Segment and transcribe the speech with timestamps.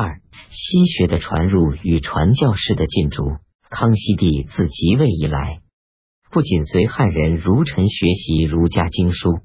[0.00, 0.20] 二、
[0.50, 3.38] 西学的传入与传教士的进驻。
[3.68, 5.60] 康熙帝自即位以来，
[6.30, 9.40] 不仅随汉人儒臣学习儒家经书，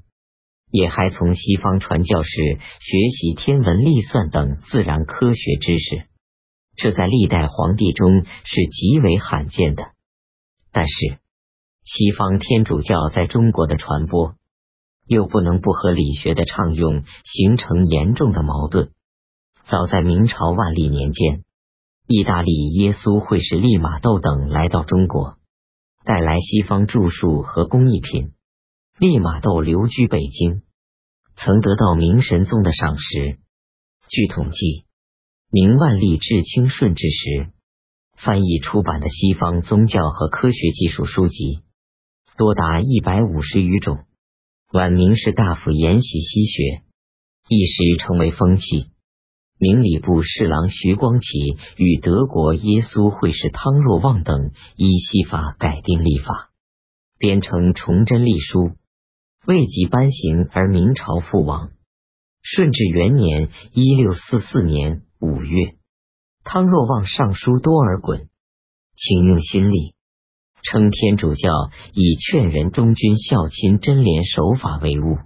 [0.70, 6.06] 也还从西方传教士学习天文历算等自然科学知识。
[6.76, 9.90] 这在历代皇帝中是极为罕见的。
[10.70, 11.18] 但是，
[11.82, 14.36] 西方天主教在中国的传播，
[15.08, 18.92] 又不能不和理学的畅用形成严重的矛盾。
[19.66, 21.42] 早在明朝万历年间，
[22.06, 25.38] 意大利耶稣会士利玛窦等来到中国，
[26.04, 28.32] 带来西方著述和工艺品。
[28.98, 30.62] 利玛窦留居北京，
[31.34, 33.38] 曾得到明神宗的赏识。
[34.08, 34.84] 据统计，
[35.50, 37.48] 明万历至清顺治时，
[38.18, 41.62] 翻译出版的西方宗教和科学技术书籍
[42.36, 44.04] 多达一百五十余种。
[44.72, 46.82] 晚明士大夫研习西学，
[47.48, 48.90] 一时成为风气。
[49.56, 51.28] 明礼部侍郎徐光启
[51.76, 56.50] 与德国耶稣会士汤若望等依西法改定历法，
[57.18, 58.72] 编成崇祯历书，
[59.46, 61.70] 未及颁行而明朝覆亡。
[62.42, 65.76] 顺治元年（一六四四年）五月，
[66.42, 68.26] 汤若望上书多尔衮，
[68.96, 69.94] 请用新历，
[70.64, 71.48] 称天主教
[71.94, 75.16] 以劝人忠君孝亲贞廉守法为务。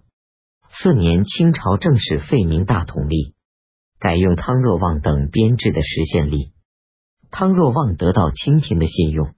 [0.68, 3.37] 次年，清朝正式废明大统历。
[3.98, 6.52] 改用汤若望等编制的实宪历，
[7.30, 9.34] 汤若望得到清廷的信用。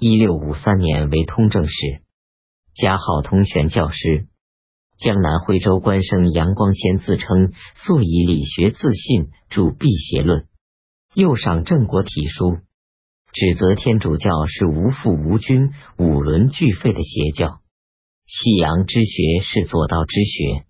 [0.00, 2.02] 一六五三年为通政使，
[2.74, 4.26] 加号通玄教师。
[4.98, 10.40] 江南徽州官生杨光先自称素以理学自信，著《辟邪论》，
[11.14, 12.58] 又赏郑国体书，
[13.32, 17.60] 指责天主教是无父无君、五伦俱废的邪教，
[18.26, 20.66] 西洋之学是左道之学。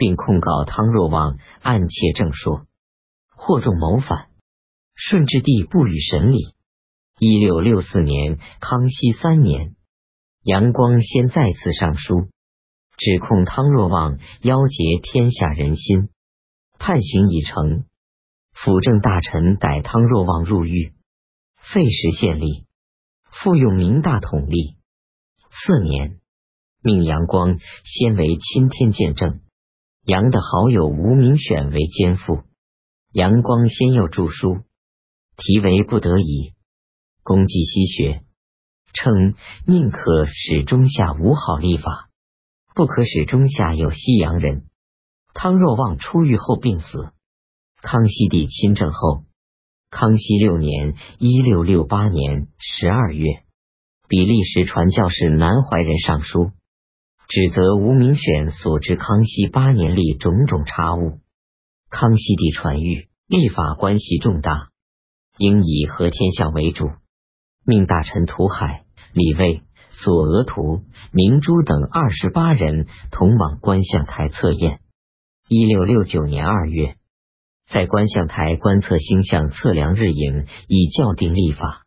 [0.00, 2.64] 并控告汤若望暗窃正说，
[3.36, 4.30] 惑众谋反。
[4.94, 6.54] 顺治帝不予审理。
[7.18, 9.76] 一六六四年，康熙三年，
[10.42, 12.30] 杨光先再次上书，
[12.96, 16.08] 指控汤若望妖结天下人心。
[16.78, 17.84] 判刑已成，
[18.52, 20.94] 辅政大臣逮汤若望入狱，
[21.58, 22.64] 废时县吏，
[23.30, 24.76] 复用明大统历。
[25.50, 26.20] 次年，
[26.82, 29.40] 命杨光先为钦天监正。
[30.04, 32.44] 杨的好友吴明选为监副，
[33.12, 34.60] 杨光先又著书，
[35.36, 36.22] 题为《不得已》，
[37.22, 38.22] 攻击西学，
[38.94, 39.34] 称
[39.66, 42.08] 宁可使中下无好立法，
[42.74, 44.64] 不可使中下有西洋人。
[45.34, 47.12] 汤若望出狱后病死。
[47.82, 49.24] 康熙帝亲政后，
[49.90, 53.44] 康熙六年（一六六八年）十二月，
[54.08, 56.52] 比利时传教士南怀仁上书。
[57.30, 61.20] 指责吴明选所知康熙八年历种种差误。
[61.88, 64.70] 康熙帝传谕，立法关系重大，
[65.38, 66.90] 应以和天下为主，
[67.64, 68.82] 命大臣涂海、
[69.12, 70.82] 李卫、索额图、
[71.12, 74.80] 明珠等二十八人同往观象台测验。
[75.46, 76.96] 一六六九年二月，
[77.68, 81.86] 在观象台观测星象，测量日影，以校定历法。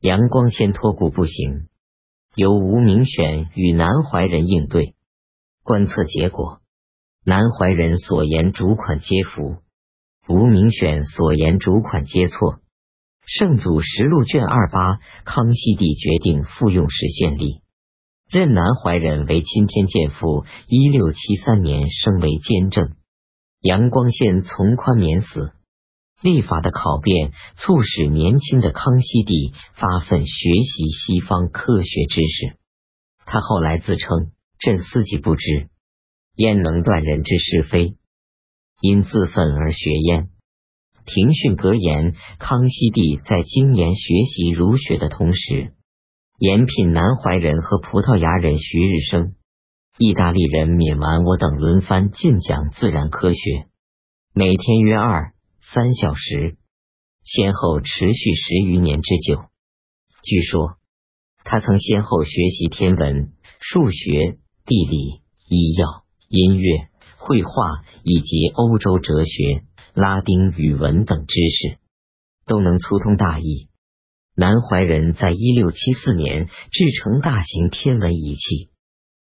[0.00, 1.66] 阳光先托故不行。
[2.36, 4.94] 由吴明选与南怀仁应对
[5.64, 6.60] 观测结果，
[7.24, 9.56] 南怀仁所言主款皆符，
[10.28, 12.60] 吴明选所言主款皆错。
[13.26, 17.62] 圣祖实录卷二八，康熙帝决定复用实宪历，
[18.28, 20.44] 任南怀仁为钦天监副。
[20.68, 22.96] 一六七三年升为监正，
[23.60, 25.52] 杨光宪从宽免死。
[26.22, 32.56] 立法的考辩，促使年轻的康熙帝发奋学习西方科学知识。
[33.24, 34.30] 他后来自称
[34.60, 35.68] ：“朕思己不知，
[36.36, 37.94] 焉能断人之是非？
[38.82, 40.28] 因自愤而学焉。”
[41.06, 45.72] 庭训格言：康熙帝在精研学习儒学的同时，
[46.38, 49.34] 延聘南怀仁和葡萄牙人徐日升、
[49.96, 53.66] 意大利人闵完我等轮番进讲自然科学，
[54.34, 55.32] 每天约二。
[55.62, 56.56] 三小时，
[57.22, 59.44] 先后持续十余年之久。
[60.24, 60.78] 据说
[61.44, 69.64] 他曾先后学习天文、数学、地理、医药、音乐、绘画以及欧洲哲学、
[69.94, 71.78] 拉丁语文等知识，
[72.46, 73.68] 都能粗通大意。
[74.34, 78.70] 南怀仁在一六七四年制成大型天文仪器，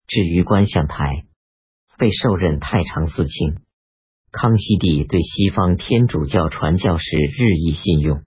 [0.07, 1.25] 置于观象台，
[1.97, 3.64] 被授任太常寺卿。
[4.35, 8.25] 康熙帝对西方天主教传教士日益信用，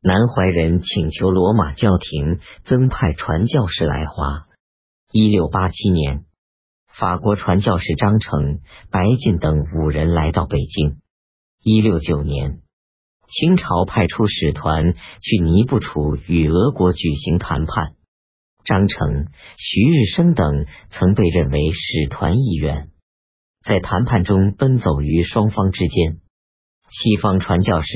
[0.00, 4.46] 南怀仁请求罗马教廷增派传教士来华。
[5.12, 6.24] 一六八七年，
[6.88, 8.60] 法国传教士张成、
[8.90, 10.96] 白晋等五人来到北京。
[11.62, 12.62] 一六九年，
[13.28, 17.96] 清朝派出使团去尼布楚与俄国举行谈判，
[18.64, 19.26] 张成、
[19.58, 22.88] 徐日升等曾被认为使团一员，
[23.64, 26.18] 在谈判中奔走于双方之间。
[26.90, 27.88] 西方传教士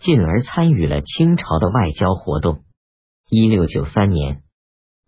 [0.00, 2.62] 进而参与了清朝的外交活动。
[3.30, 4.42] 一六九三年，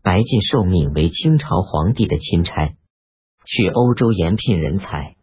[0.02, 2.74] 白晋受命为清朝皇帝的钦差，
[3.44, 5.16] 去欧洲延聘人才。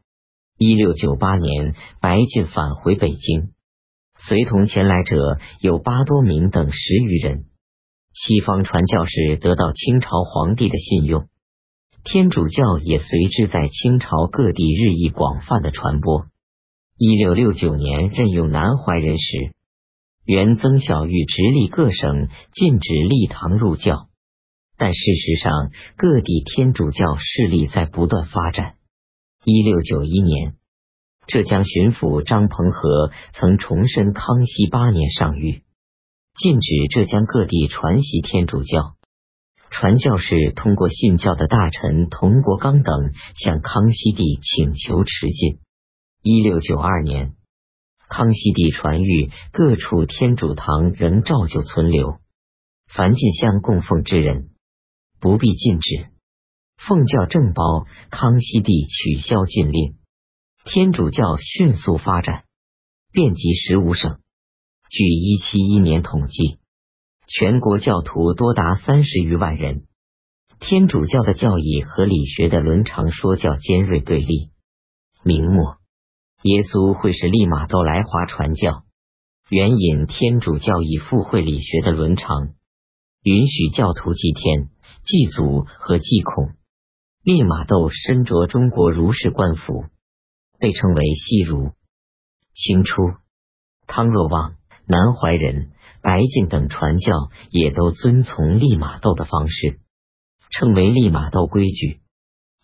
[0.57, 3.51] 一六九八年，白晋返回北京，
[4.16, 7.45] 随同前来者有八多名等十余人。
[8.13, 11.28] 西方传教士得到清朝皇帝的信用，
[12.04, 16.26] 天主教也随之在清朝各地日益广泛的传播。
[16.98, 19.54] 一六六九年任用南怀仁时，
[20.26, 24.10] 原曾小玉直隶各省禁止立堂入教，
[24.78, 28.76] 但事实上各地天主教势力在不断发展。
[29.46, 30.56] 一六九一年，
[31.26, 35.62] 浙江巡抚张鹏和曾重申康熙八年上谕，
[36.38, 38.96] 禁止浙江各地传习天主教。
[39.69, 45.60] 传教士通过信教的大臣童国刚等向康熙帝请求持禁。
[46.21, 47.36] 一六九二年，
[48.07, 52.19] 康熙帝传谕各处天主堂仍照旧存留，
[52.88, 54.50] 凡进香供奉之人
[55.19, 56.07] 不必禁止。
[56.77, 59.95] 奉教正包，康熙帝取消禁令，
[60.66, 62.44] 天主教迅速发展，
[63.12, 64.19] 遍及十五省。
[64.89, 66.57] 据一七一年统计，
[67.28, 69.84] 全国教徒多达三十余万人。
[70.60, 74.52] 天主教的教义和理学的伦常说教尖锐对立。
[75.24, 75.78] 明末。
[76.44, 78.84] 耶稣会使利玛窦来华传教，
[79.50, 82.50] 援引天主教义附会理学的伦常，
[83.24, 84.68] 允许教徒祭天、
[85.06, 86.52] 祭祖和祭孔。
[87.24, 89.86] 利玛窦身着中国儒士官服，
[90.60, 91.72] 被称为西儒。
[92.54, 93.14] 清初，
[93.88, 94.56] 汤若望、
[94.86, 95.72] 南怀仁、
[96.04, 97.14] 白晋等传教
[97.50, 99.80] 也都遵从利玛窦的方式，
[100.52, 102.02] 称为利玛窦规矩。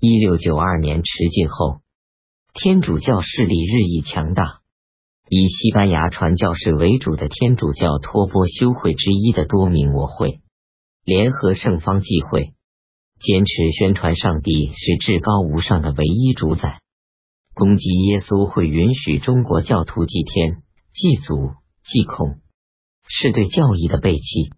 [0.02, 1.80] 一六九二年持禁后。
[2.52, 4.62] 天主教势力日益强大，
[5.30, 10.42] 以西班牙传教士为主的天主教托钵修会之一的多名我会
[11.06, 12.54] 联合圣方济会，
[13.22, 16.82] 坚持宣传上帝是至高无上的唯一主宰，
[17.54, 21.52] 攻击耶稣会允许中国教徒祭天、祭祖、
[21.84, 22.40] 祭孔，
[23.10, 24.54] 是对教义的背弃。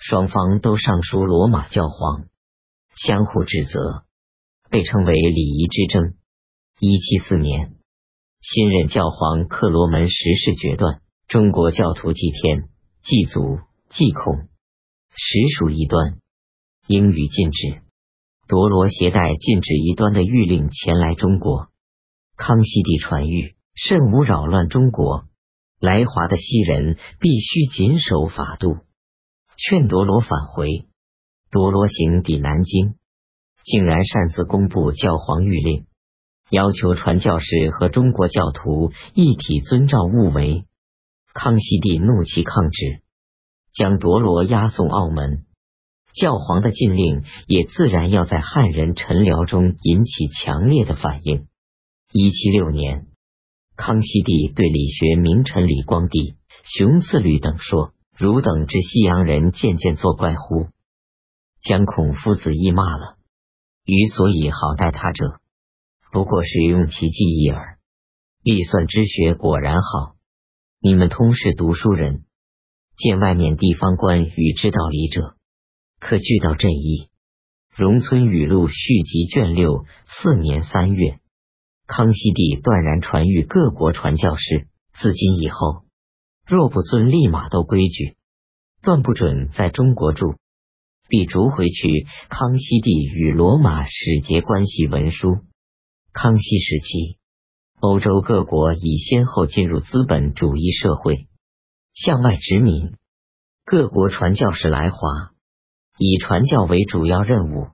[0.00, 2.24] 双方都上书罗马教皇，
[2.96, 4.02] 相互指责，
[4.68, 6.14] 被称为礼仪之争。
[6.80, 7.76] 一七四年，
[8.40, 12.68] 新任教皇克罗门十世决断：中国教徒祭天、
[13.02, 13.60] 祭祖、
[13.90, 14.48] 祭孔，
[15.14, 16.18] 实属异端，
[16.88, 17.82] 应予禁止。
[18.48, 21.68] 夺罗携带禁止异端的谕令前来中国，
[22.36, 25.26] 康熙帝传谕：慎勿扰乱中国。
[25.82, 28.76] 来华的西人必须谨守法度，
[29.56, 30.86] 劝夺罗返回。
[31.50, 32.94] 夺罗行抵南京，
[33.64, 35.86] 竟然擅自公布教皇谕令。
[36.50, 40.66] 要求传教士和中国教徒一体遵照物为。
[41.34, 43.02] 康熙帝怒其抗旨，
[43.74, 45.46] 将铎罗押送澳门。
[46.14, 51.48] 教皇的禁令也自然要在汉人臣僚中引起强烈的反应。
[52.12, 53.08] 一七六年，
[53.76, 60.68] 康熙帝对理学名臣李光地、熊次履等说：“汝等之西洋人渐渐作怪乎？
[61.62, 63.16] 将孔夫子亦骂了。
[63.84, 65.40] 余所以好待他者。”
[66.12, 67.78] 不过是用其记忆耳。
[68.42, 70.16] 历算之学果然好。
[70.78, 72.24] 你们通识读书人，
[72.96, 75.36] 见外面地方官与知道理者，
[75.98, 77.08] 可据到朕意。
[77.74, 81.20] 荣村语录续集卷六，四年三月，
[81.94, 85.84] 康熙帝断然传谕各国传教士：自今以后，
[86.46, 88.16] 若不遵立马窦规矩，
[88.82, 90.36] 断不准在中国住，
[91.10, 92.06] 必逐回去。
[92.30, 95.40] 康熙帝与罗马使节关系文书。
[96.14, 97.18] 康熙时期，
[97.78, 101.28] 欧洲各国已先后进入资本主义社会，
[101.92, 102.94] 向外殖民。
[103.66, 105.32] 各国传教士来华，
[105.98, 107.68] 以传教为主要任务，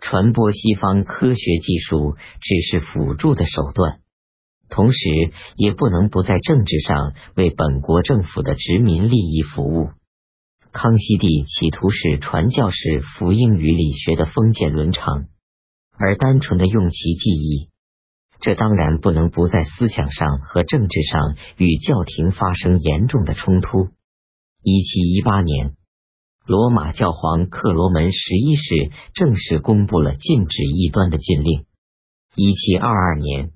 [0.00, 4.00] 传播西方科学技术只是辅助的手段，
[4.68, 4.98] 同时
[5.56, 9.90] 也不能不在政治上为本国政府的殖民利益服务。
[10.72, 15.26] 康熙帝企图使传教士服英语理学的封建伦常。
[16.00, 17.70] 而单纯的用其记忆，
[18.40, 23.88] 这当然不能不在思想上和政治上与教廷发生严重的冲突。
[24.62, 25.74] 一七一八年，
[26.48, 31.66] 罗马教皇克罗门十一世正式公布了禁止异端的禁令。
[32.34, 33.52] 一七二二年，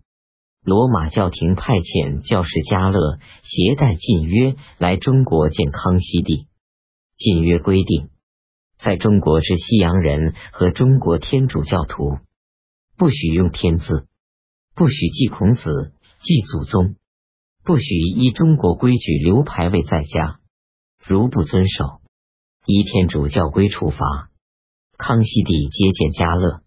[0.63, 6.49] 罗马教廷派遣教士加勒携带禁约来中国见康熙帝。
[7.17, 8.11] 禁约规定，
[8.79, 12.19] 在中国之西洋人和中国天主教徒，
[12.99, 14.07] 不许用天字，
[14.75, 16.97] 不许祭孔子、祭祖宗，
[17.65, 20.41] 不许依中国规矩留牌位在家。
[21.03, 22.02] 如不遵守，
[22.65, 24.31] 依天主教规处罚。
[24.97, 26.63] 康熙帝接见加勒，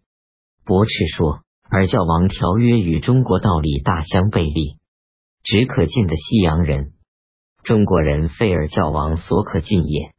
[0.66, 4.78] 驳斥说：“尔教王条约与中国道理大相背离，
[5.44, 6.94] 只可进的西洋人，
[7.64, 10.12] 中国人非尔教王所可进也。”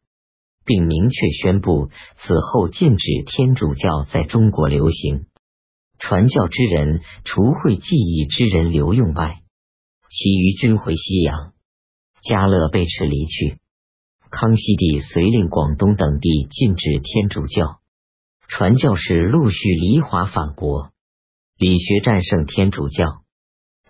[0.65, 5.27] 并明确宣布，此后禁止天主教在中国流行，
[5.97, 9.43] 传教之人除会记忆之人留用外，
[10.09, 11.53] 其余均回西洋。
[12.21, 13.59] 嘉乐被斥离去。
[14.29, 17.79] 康熙帝遂令广东等地禁止天主教，
[18.47, 20.91] 传教士陆续离华返国，
[21.57, 23.21] 理学战胜天主教，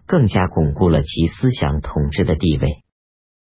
[0.06, 2.84] 更加巩固了其思想统治的地位。